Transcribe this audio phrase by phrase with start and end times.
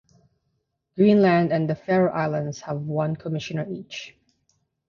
[0.95, 4.17] Greenland and the Faroe Islands have one Commissioner each.